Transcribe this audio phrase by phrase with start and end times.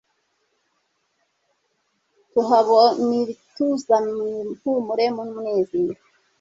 [2.31, 4.17] tuhabonibituzamr
[4.53, 6.01] ihumure numunezero